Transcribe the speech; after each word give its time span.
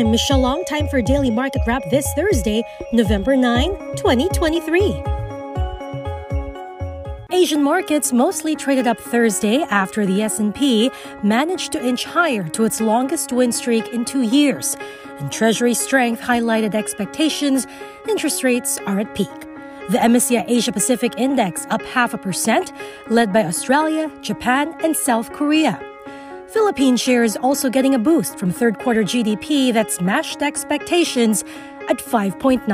I'm 0.00 0.10
Michelle 0.10 0.46
Ong. 0.46 0.64
Time 0.64 0.88
for 0.88 1.02
Daily 1.02 1.30
Market 1.30 1.60
Wrap 1.66 1.82
this 1.90 2.10
Thursday, 2.14 2.62
November 2.90 3.36
9, 3.36 3.68
2023. 3.96 5.02
Asian 7.30 7.62
markets 7.62 8.10
mostly 8.10 8.56
traded 8.56 8.86
up 8.86 8.98
Thursday 8.98 9.60
after 9.64 10.06
the 10.06 10.22
S&P 10.22 10.90
managed 11.22 11.72
to 11.72 11.86
inch 11.86 12.06
higher 12.06 12.48
to 12.48 12.64
its 12.64 12.80
longest 12.80 13.30
win 13.30 13.52
streak 13.52 13.88
in 13.88 14.06
2 14.06 14.22
years. 14.22 14.74
And 15.18 15.30
Treasury 15.30 15.74
strength 15.74 16.22
highlighted 16.22 16.74
expectations 16.74 17.66
interest 18.08 18.42
rates 18.42 18.78
are 18.86 19.00
at 19.00 19.14
peak. 19.14 19.28
The 19.90 19.98
MSCI 19.98 20.46
Asia 20.48 20.72
Pacific 20.72 21.12
Index 21.18 21.66
up 21.68 21.82
half 21.82 22.14
a 22.14 22.18
percent, 22.18 22.72
led 23.10 23.34
by 23.34 23.44
Australia, 23.44 24.10
Japan, 24.22 24.74
and 24.82 24.96
South 24.96 25.30
Korea. 25.34 25.78
Philippine 26.52 26.96
shares 26.96 27.36
also 27.36 27.70
getting 27.70 27.94
a 27.94 27.98
boost 27.98 28.36
from 28.36 28.50
third 28.50 28.80
quarter 28.80 29.04
GDP 29.04 29.72
that 29.72 29.92
smashed 29.92 30.42
expectations 30.42 31.44
at 31.88 31.98
5.9%. 31.98 32.66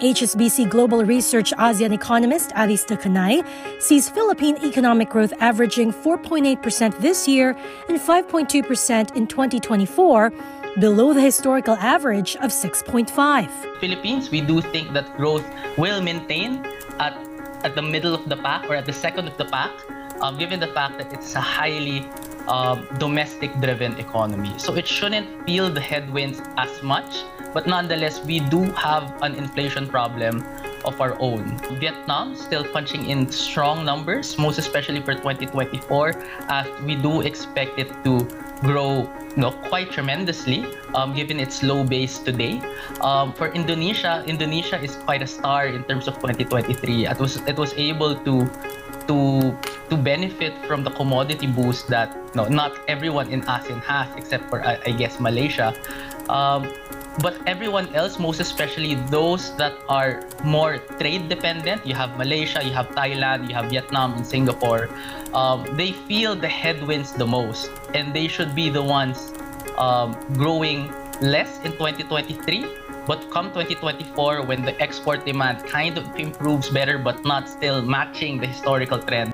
HSBC 0.00 0.68
Global 0.68 1.04
Research 1.04 1.52
ASEAN 1.52 1.92
economist 1.92 2.50
Aris 2.56 2.84
Dacanay 2.84 3.46
sees 3.80 4.08
Philippine 4.08 4.56
economic 4.64 5.10
growth 5.10 5.32
averaging 5.38 5.92
4.8% 5.92 6.98
this 6.98 7.28
year 7.28 7.56
and 7.88 8.00
5.2% 8.00 9.14
in 9.14 9.28
2024, 9.28 10.32
below 10.80 11.12
the 11.12 11.20
historical 11.20 11.76
average 11.76 12.34
of 12.36 12.50
6.5. 12.50 13.78
Philippines, 13.78 14.32
we 14.32 14.40
do 14.40 14.60
think 14.60 14.92
that 14.92 15.16
growth 15.16 15.46
will 15.78 16.02
maintain 16.02 16.66
at, 16.98 17.16
at 17.62 17.76
the 17.76 17.82
middle 17.82 18.12
of 18.12 18.28
the 18.28 18.36
pack 18.38 18.68
or 18.68 18.74
at 18.74 18.86
the 18.86 18.92
second 18.92 19.28
of 19.28 19.36
the 19.36 19.44
pack 19.44 19.70
um, 20.24 20.38
given 20.38 20.58
the 20.58 20.68
fact 20.68 20.96
that 20.96 21.12
it's 21.12 21.34
a 21.34 21.40
highly 21.40 22.08
um, 22.48 22.88
domestic 22.98 23.52
driven 23.60 23.92
economy. 23.98 24.52
So 24.58 24.74
it 24.74 24.86
shouldn't 24.88 25.28
feel 25.46 25.68
the 25.70 25.80
headwinds 25.80 26.40
as 26.56 26.82
much, 26.82 27.24
but 27.52 27.66
nonetheless, 27.66 28.24
we 28.24 28.40
do 28.40 28.64
have 28.72 29.04
an 29.22 29.34
inflation 29.34 29.86
problem 29.86 30.44
of 30.84 31.00
our 31.00 31.16
own. 31.20 31.58
Vietnam 31.80 32.36
still 32.36 32.64
punching 32.64 33.08
in 33.08 33.30
strong 33.30 33.84
numbers, 33.84 34.36
most 34.38 34.58
especially 34.58 35.00
for 35.00 35.14
2024, 35.14 36.12
as 36.48 36.66
we 36.84 36.96
do 36.96 37.20
expect 37.20 37.78
it 37.78 37.88
to 38.04 38.24
grow 38.60 39.08
you 39.36 39.42
know, 39.42 39.50
quite 39.68 39.90
tremendously 39.90 40.64
um, 40.94 41.14
given 41.14 41.40
its 41.40 41.62
low 41.62 41.84
base 41.84 42.18
today. 42.18 42.62
Um, 43.00 43.32
for 43.32 43.52
Indonesia, 43.52 44.24
Indonesia 44.26 44.80
is 44.80 44.96
quite 44.96 45.22
a 45.22 45.26
star 45.26 45.66
in 45.66 45.84
terms 45.84 46.06
of 46.08 46.14
2023. 46.16 47.06
It 47.06 47.18
was 47.18 47.36
it 47.48 47.56
was 47.56 47.74
able 47.74 48.14
to 48.24 48.48
to 49.06 49.56
to 49.90 49.96
benefit 49.96 50.52
from 50.66 50.82
the 50.82 50.90
commodity 50.90 51.46
boost 51.46 51.88
that 51.88 52.16
no, 52.34 52.48
not 52.48 52.72
everyone 52.88 53.28
in 53.28 53.42
ASEAN 53.42 53.82
has, 53.84 54.08
except 54.16 54.48
for 54.48 54.64
I, 54.64 54.78
I 54.86 54.92
guess 54.92 55.20
Malaysia. 55.20 55.74
Um, 56.28 56.72
but 57.20 57.38
everyone 57.46 57.86
else, 57.94 58.18
most 58.18 58.40
especially 58.40 58.96
those 59.12 59.54
that 59.56 59.72
are 59.88 60.26
more 60.42 60.78
trade 60.98 61.28
dependent, 61.28 61.86
you 61.86 61.94
have 61.94 62.16
Malaysia, 62.18 62.64
you 62.64 62.72
have 62.72 62.88
Thailand, 62.90 63.48
you 63.48 63.54
have 63.54 63.70
Vietnam 63.70 64.14
and 64.14 64.26
Singapore, 64.26 64.90
um, 65.32 65.62
they 65.76 65.92
feel 65.92 66.34
the 66.34 66.48
headwinds 66.48 67.12
the 67.12 67.26
most, 67.26 67.70
and 67.94 68.12
they 68.14 68.26
should 68.26 68.54
be 68.54 68.68
the 68.68 68.82
ones 68.82 69.32
um, 69.78 70.16
growing 70.34 70.90
less 71.20 71.62
in 71.62 71.70
2023 71.78 72.66
but 73.06 73.30
come 73.30 73.48
2024, 73.48 74.42
when 74.42 74.62
the 74.62 74.80
export 74.80 75.24
demand 75.24 75.64
kind 75.66 75.98
of 75.98 76.04
improves 76.16 76.70
better 76.70 76.98
but 76.98 77.24
not 77.24 77.48
still 77.48 77.82
matching 77.82 78.38
the 78.38 78.46
historical 78.46 78.98
trend. 78.98 79.32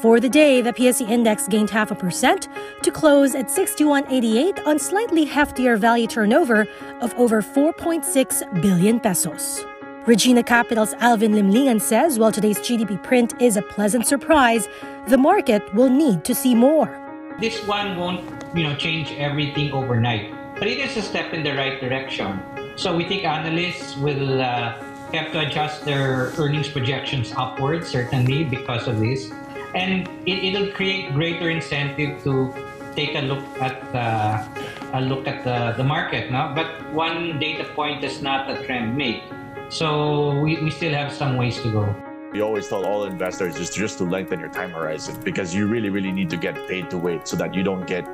For 0.00 0.20
the 0.20 0.28
day, 0.28 0.60
the 0.60 0.72
PSE 0.72 1.08
index 1.08 1.48
gained 1.48 1.70
half 1.70 1.90
a 1.90 1.94
percent 1.94 2.48
to 2.82 2.90
close 2.90 3.34
at 3.34 3.46
61.88 3.46 4.66
on 4.66 4.78
slightly 4.78 5.26
heftier 5.26 5.78
value 5.78 6.06
turnover 6.06 6.66
of 7.00 7.14
over 7.14 7.40
4.6 7.40 8.62
billion 8.62 9.00
pesos. 9.00 9.64
Regina 10.04 10.42
Capital's 10.42 10.94
Alvin 11.00 11.32
Limlingan 11.32 11.80
says 11.80 12.18
while 12.18 12.30
today's 12.30 12.58
GDP 12.58 13.02
print 13.02 13.34
is 13.40 13.56
a 13.56 13.62
pleasant 13.62 14.06
surprise, 14.06 14.68
the 15.08 15.18
market 15.18 15.62
will 15.74 15.90
need 15.90 16.24
to 16.24 16.34
see 16.34 16.54
more. 16.54 17.02
This 17.40 17.58
one 17.66 17.96
won't, 17.96 18.20
you 18.54 18.62
know, 18.62 18.76
change 18.76 19.12
everything 19.12 19.72
overnight, 19.72 20.32
but 20.58 20.68
it 20.68 20.78
is 20.78 20.96
a 20.96 21.02
step 21.02 21.32
in 21.32 21.42
the 21.42 21.54
right 21.54 21.80
direction. 21.80 22.40
So 22.76 22.94
we 22.94 23.04
think 23.08 23.24
analysts 23.24 23.96
will 23.96 24.40
uh, 24.40 24.76
have 25.12 25.32
to 25.32 25.40
adjust 25.40 25.84
their 25.84 26.32
earnings 26.36 26.68
projections 26.68 27.32
upwards, 27.32 27.88
certainly 27.88 28.44
because 28.44 28.86
of 28.86 29.00
this. 29.00 29.32
And 29.74 30.08
it, 30.26 30.52
will 30.52 30.70
create 30.72 31.12
greater 31.14 31.48
incentive 31.48 32.22
to 32.24 32.52
take 32.94 33.14
a 33.14 33.20
look 33.20 33.44
at 33.60 33.80
uh, 33.94 34.44
a 34.92 35.00
look 35.00 35.26
at 35.26 35.44
the, 35.44 35.72
the 35.76 35.84
market. 35.84 36.30
No? 36.30 36.52
But 36.54 36.68
one 36.92 37.38
data 37.38 37.64
point 37.64 38.04
is 38.04 38.20
not 38.20 38.50
a 38.50 38.62
trend 38.64 38.96
make. 38.96 39.22
So 39.70 40.38
we, 40.40 40.62
we 40.62 40.70
still 40.70 40.92
have 40.92 41.12
some 41.12 41.36
ways 41.36 41.60
to 41.62 41.72
go. 41.72 41.94
We 42.32 42.42
always 42.42 42.68
tell 42.68 42.84
all 42.84 43.04
investors 43.04 43.56
just, 43.56 43.74
just 43.74 43.96
to 43.98 44.04
lengthen 44.04 44.40
your 44.40 44.50
time 44.50 44.70
horizon 44.70 45.18
because 45.24 45.54
you 45.54 45.66
really, 45.66 45.88
really 45.88 46.12
need 46.12 46.28
to 46.30 46.36
get 46.36 46.54
paid 46.68 46.90
to 46.90 46.98
wait 46.98 47.26
so 47.26 47.36
that 47.36 47.54
you 47.54 47.62
don't 47.62 47.86
get 47.86 48.04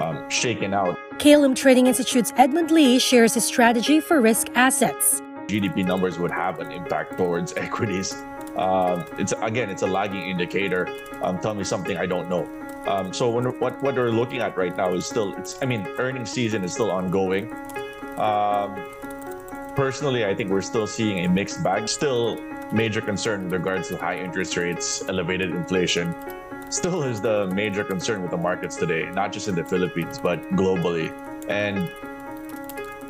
um, 0.00 0.28
shaken 0.30 0.74
out. 0.74 0.98
KLM 1.18 1.56
Trading 1.56 1.86
Institute's 1.86 2.32
Edmund 2.36 2.70
Lee 2.70 2.98
shares 2.98 3.34
his 3.34 3.44
strategy 3.44 4.00
for 4.00 4.20
risk 4.20 4.48
assets. 4.54 5.20
GDP 5.46 5.84
numbers 5.84 6.18
would 6.18 6.30
have 6.30 6.58
an 6.58 6.70
impact 6.72 7.16
towards 7.16 7.52
equities. 7.56 8.12
Um, 8.56 9.04
it's 9.18 9.32
again, 9.42 9.68
it's 9.68 9.82
a 9.82 9.86
lagging 9.86 10.28
indicator. 10.28 10.88
Um, 11.22 11.38
tell 11.38 11.54
me 11.54 11.64
something 11.64 11.96
I 11.96 12.06
don't 12.06 12.28
know. 12.28 12.48
Um, 12.86 13.12
so 13.12 13.28
when, 13.30 13.44
what 13.58 13.82
what 13.82 13.94
we're 13.94 14.10
looking 14.10 14.40
at 14.40 14.56
right 14.56 14.76
now 14.76 14.92
is 14.92 15.06
still, 15.06 15.34
it's 15.34 15.60
I 15.62 15.66
mean, 15.66 15.86
earnings 15.98 16.30
season 16.30 16.64
is 16.64 16.72
still 16.72 16.90
ongoing. 16.90 17.52
Um, 18.16 18.74
personally, 19.74 20.24
I 20.24 20.34
think 20.34 20.50
we're 20.50 20.62
still 20.62 20.86
seeing 20.86 21.24
a 21.24 21.28
mixed 21.28 21.62
bag. 21.62 21.88
Still, 21.88 22.40
major 22.72 23.00
concern 23.00 23.44
with 23.44 23.52
regards 23.52 23.88
to 23.88 23.96
high 23.96 24.18
interest 24.18 24.56
rates, 24.56 25.02
elevated 25.08 25.50
inflation, 25.50 26.14
still 26.70 27.02
is 27.02 27.20
the 27.20 27.46
major 27.48 27.84
concern 27.84 28.22
with 28.22 28.30
the 28.30 28.36
markets 28.36 28.76
today, 28.76 29.08
not 29.12 29.32
just 29.32 29.48
in 29.48 29.54
the 29.54 29.64
Philippines, 29.64 30.18
but 30.18 30.42
globally. 30.50 31.12
And 31.48 31.90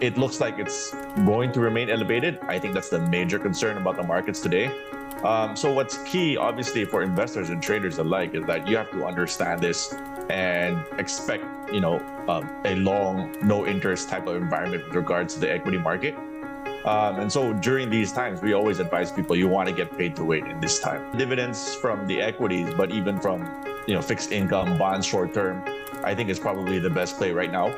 it 0.03 0.19
looks 0.19 0.41
like 0.41 0.59
it's 0.59 0.95
going 1.25 1.53
to 1.53 1.61
remain 1.61 1.89
elevated. 1.89 2.39
I 2.43 2.59
think 2.59 2.75
that's 2.75 2.91
the 2.91 3.01
major 3.01 3.39
concern 3.39 3.79
about 3.79 3.97
the 3.97 4.03
markets 4.03 4.41
today. 4.41 4.71
Um, 5.25 5.57
so 5.57 5.73
what's 5.73 5.97
key, 6.05 6.37
obviously, 6.37 6.85
for 6.85 7.03
investors 7.03 7.49
and 7.49 7.63
traders 7.63 7.99
alike, 7.99 8.35
is 8.35 8.45
that 8.47 8.69
you 8.69 8.77
have 8.77 8.91
to 8.91 9.07
understand 9.07 9.63
this 9.63 9.95
and 10.29 10.85
expect, 10.99 11.45
you 11.73 11.81
know, 11.81 11.99
um, 12.29 12.49
a 12.65 12.75
long, 12.77 13.35
no 13.43 13.67
interest 13.67 14.11
type 14.11 14.27
of 14.27 14.37
environment 14.37 14.85
with 14.85 14.95
regards 14.95 15.35
to 15.35 15.41
the 15.41 15.51
equity 15.51 15.79
market. 15.79 16.15
Um, 16.87 17.19
and 17.19 17.33
so 17.33 17.53
during 17.53 17.91
these 17.91 18.13
times, 18.13 18.41
we 18.41 18.53
always 18.53 18.79
advise 18.79 19.11
people 19.11 19.35
you 19.35 19.49
want 19.49 19.69
to 19.69 19.75
get 19.75 19.97
paid 19.99 20.15
to 20.17 20.25
wait 20.25 20.45
in 20.45 20.61
this 20.61 20.79
time. 20.79 21.17
Dividends 21.19 21.75
from 21.75 22.07
the 22.07 22.21
equities, 22.21 22.73
but 22.75 22.93
even 22.93 23.19
from 23.19 23.41
you 23.89 23.95
know 23.95 24.01
fixed 24.01 24.31
income, 24.31 24.79
bonds, 24.79 25.05
short 25.05 25.35
term, 25.35 25.65
I 26.05 26.15
think 26.15 26.31
is 26.31 26.39
probably 26.39 26.79
the 26.79 26.91
best 26.91 27.17
play 27.17 27.33
right 27.33 27.51
now. 27.51 27.77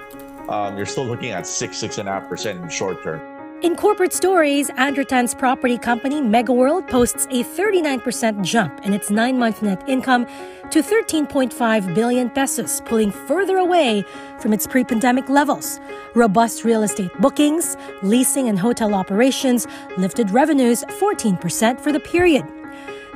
Um, 0.50 0.76
you're 0.76 0.86
still 0.86 1.06
looking 1.06 1.30
at 1.30 1.46
six, 1.46 1.78
six 1.78 1.96
and 1.96 2.08
a 2.08 2.12
half 2.12 2.28
percent 2.28 2.62
in 2.62 2.68
short 2.68 3.02
term. 3.02 3.37
In 3.60 3.74
corporate 3.74 4.12
stories, 4.12 4.70
Andrew 4.76 5.02
Tan's 5.02 5.34
property 5.34 5.78
company 5.78 6.20
Megaworld 6.20 6.88
posts 6.88 7.26
a 7.26 7.42
39% 7.42 8.44
jump 8.44 8.86
in 8.86 8.94
its 8.94 9.10
nine 9.10 9.36
month 9.36 9.62
net 9.62 9.82
income 9.88 10.26
to 10.70 10.80
13.5 10.80 11.92
billion 11.92 12.30
pesos, 12.30 12.80
pulling 12.84 13.10
further 13.10 13.56
away 13.56 14.04
from 14.38 14.52
its 14.52 14.64
pre 14.64 14.84
pandemic 14.84 15.28
levels. 15.28 15.80
Robust 16.14 16.62
real 16.62 16.84
estate 16.84 17.10
bookings, 17.18 17.76
leasing, 18.04 18.48
and 18.48 18.60
hotel 18.60 18.94
operations 18.94 19.66
lifted 19.96 20.30
revenues 20.30 20.84
14% 20.84 21.80
for 21.80 21.90
the 21.90 21.98
period. 21.98 22.44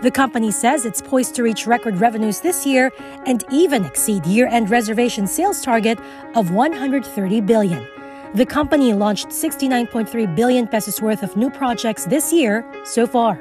The 0.02 0.10
company 0.10 0.50
says 0.50 0.84
it's 0.84 1.00
poised 1.00 1.36
to 1.36 1.44
reach 1.44 1.69
record 1.69 2.00
revenues 2.00 2.41
this 2.41 2.66
year 2.66 2.91
and 3.26 3.44
even 3.52 3.84
exceed 3.84 4.26
year 4.26 4.48
end 4.48 4.70
reservation 4.70 5.28
sales 5.28 5.62
target 5.62 6.00
of 6.34 6.50
130 6.50 7.40
billion. 7.43 8.01
The 8.34 8.46
company 8.46 8.94
launched 8.94 9.29
69.3 9.29 10.34
billion 10.34 10.67
pesos 10.67 11.02
worth 11.02 11.23
of 11.23 11.37
new 11.37 11.50
projects 11.50 12.06
this 12.06 12.32
year 12.32 12.64
so 12.84 13.06
far. 13.06 13.38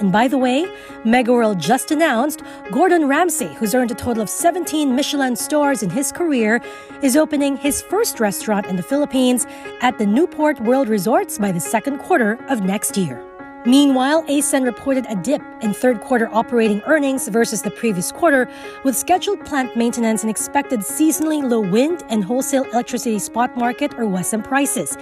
And 0.00 0.10
by 0.10 0.28
the 0.28 0.38
way, 0.38 0.64
Megaworld 1.04 1.58
just 1.58 1.90
announced 1.90 2.42
Gordon 2.72 3.06
Ramsay, 3.06 3.52
who's 3.54 3.74
earned 3.74 3.90
a 3.90 3.94
total 3.94 4.22
of 4.22 4.30
17 4.30 4.96
Michelin 4.96 5.36
stars 5.36 5.82
in 5.82 5.90
his 5.90 6.10
career, 6.10 6.62
is 7.02 7.16
opening 7.16 7.58
his 7.58 7.82
first 7.82 8.18
restaurant 8.18 8.64
in 8.66 8.76
the 8.76 8.82
Philippines 8.82 9.46
at 9.82 9.98
the 9.98 10.06
Newport 10.06 10.58
World 10.60 10.88
Resorts 10.88 11.36
by 11.38 11.52
the 11.52 11.60
second 11.60 11.98
quarter 11.98 12.38
of 12.48 12.62
next 12.62 12.96
year. 12.96 13.33
Meanwhile, 13.66 14.26
ACEN 14.28 14.64
reported 14.64 15.06
a 15.08 15.14
dip 15.14 15.40
in 15.62 15.72
third 15.72 16.00
quarter 16.02 16.28
operating 16.30 16.82
earnings 16.82 17.28
versus 17.28 17.62
the 17.62 17.70
previous 17.70 18.12
quarter, 18.12 18.46
with 18.84 18.94
scheduled 18.94 19.42
plant 19.46 19.74
maintenance 19.74 20.22
and 20.22 20.30
expected 20.30 20.80
seasonally 20.80 21.42
low 21.42 21.60
wind 21.60 22.02
and 22.10 22.22
wholesale 22.22 22.64
electricity 22.64 23.18
spot 23.18 23.56
market 23.56 23.94
or 23.94 24.04
WESM 24.04 24.44
prices. 24.44 24.98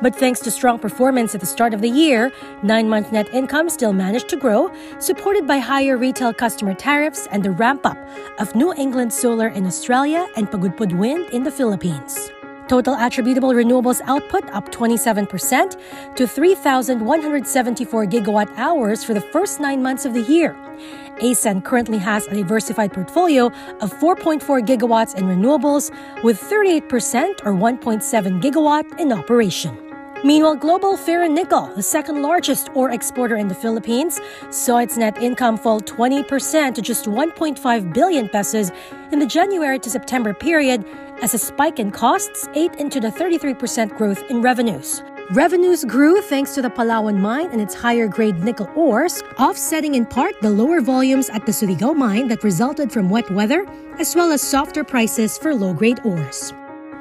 But 0.00 0.16
thanks 0.16 0.40
to 0.40 0.50
strong 0.50 0.78
performance 0.78 1.34
at 1.34 1.40
the 1.42 1.46
start 1.46 1.74
of 1.74 1.82
the 1.82 1.90
year, 1.90 2.32
nine 2.62 2.88
month 2.88 3.12
net 3.12 3.28
income 3.34 3.68
still 3.68 3.92
managed 3.92 4.28
to 4.30 4.36
grow, 4.36 4.72
supported 4.98 5.46
by 5.46 5.58
higher 5.58 5.98
retail 5.98 6.32
customer 6.32 6.72
tariffs 6.72 7.28
and 7.30 7.42
the 7.42 7.50
ramp 7.50 7.84
up 7.84 7.98
of 8.38 8.54
New 8.54 8.72
England 8.74 9.12
Solar 9.12 9.48
in 9.48 9.66
Australia 9.66 10.26
and 10.36 10.50
Pagudpud 10.50 10.96
Wind 10.96 11.28
in 11.34 11.42
the 11.42 11.50
Philippines. 11.50 12.30
Total 12.68 12.96
attributable 12.98 13.50
renewables 13.50 14.00
output 14.06 14.44
up 14.50 14.72
27% 14.72 16.16
to 16.16 16.26
3,174 16.26 18.06
gigawatt 18.06 18.48
hours 18.56 19.04
for 19.04 19.14
the 19.14 19.20
first 19.20 19.60
nine 19.60 19.80
months 19.80 20.04
of 20.04 20.14
the 20.14 20.22
year. 20.22 20.56
ACEN 21.20 21.62
currently 21.62 21.98
has 21.98 22.26
a 22.26 22.34
diversified 22.34 22.92
portfolio 22.92 23.46
of 23.80 23.92
4.4 23.94 24.66
gigawatts 24.66 25.14
in 25.16 25.24
renewables, 25.24 25.92
with 26.24 26.40
38% 26.40 27.46
or 27.46 27.52
1.7 27.52 28.42
gigawatt 28.42 28.98
in 28.98 29.12
operation. 29.12 29.78
Meanwhile, 30.24 30.56
Global 30.56 30.96
Ferronickel, 30.96 31.74
the 31.76 31.82
second 31.82 32.22
largest 32.22 32.70
ore 32.74 32.90
exporter 32.90 33.36
in 33.36 33.48
the 33.48 33.54
Philippines, 33.54 34.20
saw 34.50 34.78
its 34.78 34.96
net 34.96 35.22
income 35.22 35.56
fall 35.56 35.80
20% 35.80 36.74
to 36.74 36.82
just 36.82 37.04
1.5 37.04 37.92
billion 37.92 38.28
pesos 38.28 38.72
in 39.12 39.20
the 39.20 39.26
January 39.26 39.78
to 39.78 39.88
September 39.88 40.34
period 40.34 40.84
as 41.22 41.34
a 41.34 41.38
spike 41.38 41.78
in 41.78 41.90
costs 41.90 42.48
ate 42.54 42.74
into 42.76 43.00
the 43.00 43.08
33% 43.08 43.96
growth 43.96 44.22
in 44.30 44.42
revenues. 44.42 45.02
Revenues 45.32 45.84
grew 45.84 46.22
thanks 46.22 46.54
to 46.54 46.62
the 46.62 46.70
Palawan 46.70 47.18
mine 47.18 47.50
and 47.50 47.60
its 47.60 47.74
higher 47.74 48.06
grade 48.06 48.38
nickel 48.44 48.70
ores, 48.76 49.22
offsetting 49.38 49.94
in 49.96 50.06
part 50.06 50.40
the 50.40 50.50
lower 50.50 50.80
volumes 50.80 51.28
at 51.30 51.44
the 51.46 51.52
Surigao 51.52 51.96
mine 51.96 52.28
that 52.28 52.44
resulted 52.44 52.92
from 52.92 53.10
wet 53.10 53.28
weather, 53.30 53.66
as 53.98 54.14
well 54.14 54.30
as 54.30 54.40
softer 54.40 54.84
prices 54.84 55.36
for 55.36 55.54
low 55.54 55.74
grade 55.74 56.00
ores. 56.04 56.52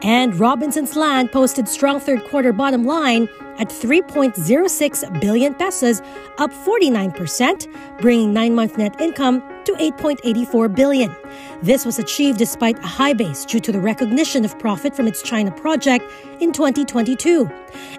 And 0.01 0.35
Robinsons 0.39 0.95
Land 0.95 1.31
posted 1.31 1.67
strong 1.67 1.99
third 1.99 2.23
quarter 2.25 2.51
bottom 2.51 2.83
line 2.83 3.29
at 3.59 3.69
3.06 3.69 5.21
billion 5.21 5.53
pesos, 5.53 6.01
up 6.37 6.51
49%, 6.51 8.01
bringing 8.01 8.33
nine 8.33 8.55
month 8.55 8.77
net 8.77 8.99
income 8.99 9.43
to 9.65 9.73
8.84 9.73 10.75
billion. 10.75 11.15
This 11.61 11.85
was 11.85 11.99
achieved 11.99 12.37
despite 12.37 12.77
a 12.79 12.87
high 12.87 13.13
base 13.13 13.45
due 13.45 13.59
to 13.59 13.71
the 13.71 13.79
recognition 13.79 14.45
of 14.45 14.57
profit 14.59 14.95
from 14.95 15.07
its 15.07 15.21
China 15.21 15.51
project 15.51 16.05
in 16.39 16.51
2022. 16.51 17.49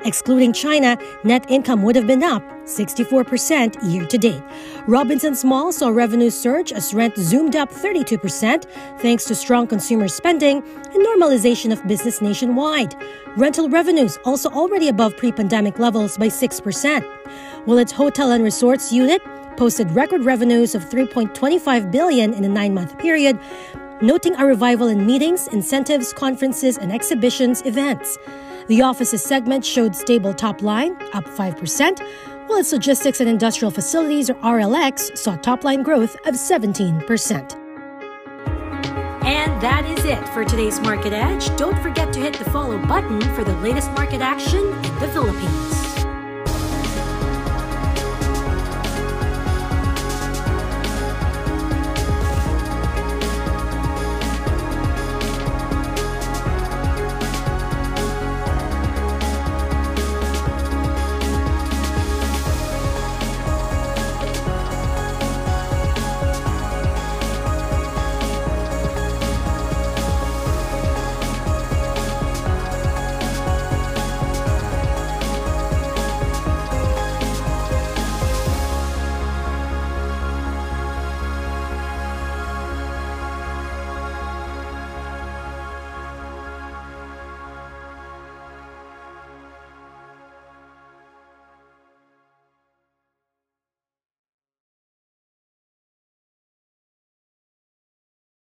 Excluding 0.04 0.52
China, 0.52 0.98
net 1.24 1.44
income 1.50 1.82
would 1.82 1.96
have 1.96 2.06
been 2.06 2.22
up 2.22 2.42
64% 2.64 3.76
year 3.90 4.04
to 4.06 4.18
date. 4.18 4.42
Robinson's 4.86 5.44
Mall 5.44 5.72
saw 5.72 5.88
revenue 5.88 6.30
surge 6.30 6.72
as 6.72 6.92
rent 6.92 7.16
zoomed 7.16 7.56
up 7.56 7.70
32% 7.70 8.64
thanks 8.98 9.24
to 9.24 9.34
strong 9.34 9.66
consumer 9.66 10.08
spending 10.08 10.58
and 10.58 11.06
normalization 11.06 11.72
of 11.72 11.86
business 11.86 12.20
nationwide. 12.20 12.94
Rental 13.36 13.68
revenues 13.68 14.18
also 14.24 14.48
already 14.50 14.88
above 14.88 15.16
pre-pandemic 15.16 15.78
levels 15.78 16.16
by 16.16 16.28
6%, 16.28 17.04
while 17.64 17.78
its 17.78 17.92
hotel 17.92 18.32
and 18.32 18.42
resorts 18.42 18.92
unit 18.92 19.22
posted 19.56 19.90
record 19.92 20.24
revenues 20.24 20.74
of 20.74 20.84
3.25 20.84 21.90
billion 21.90 22.34
in 22.34 22.44
a 22.44 22.48
9-month 22.48 22.98
period, 22.98 23.38
noting 24.00 24.34
a 24.36 24.44
revival 24.44 24.88
in 24.88 25.06
meetings, 25.06 25.48
incentives, 25.48 26.12
conferences, 26.12 26.76
and 26.76 26.92
exhibitions 26.92 27.62
events. 27.64 28.18
The 28.68 28.82
offices 28.82 29.22
segment 29.22 29.64
showed 29.64 29.94
stable 29.94 30.34
top 30.34 30.60
line, 30.60 30.92
up 31.12 31.24
5%, 31.24 32.00
while 32.48 32.58
its 32.58 32.72
logistics 32.72 33.20
and 33.20 33.28
industrial 33.28 33.70
facilities, 33.70 34.30
or 34.30 34.34
RLX, 34.34 35.16
saw 35.16 35.36
top 35.36 35.64
line 35.64 35.82
growth 35.82 36.14
of 36.26 36.34
17%. 36.34 37.62
And 39.24 39.60
that 39.60 39.84
is 39.86 40.04
it 40.04 40.28
for 40.28 40.44
today's 40.44 40.78
Market 40.80 41.12
Edge. 41.12 41.54
Don't 41.56 41.76
forget 41.82 42.12
to 42.12 42.20
hit 42.20 42.34
the 42.34 42.44
follow 42.50 42.78
button 42.86 43.20
for 43.34 43.42
the 43.42 43.54
latest 43.54 43.90
market 43.92 44.20
action 44.20 44.60
in 44.60 44.98
the 45.00 45.08
Philippines. 45.08 45.85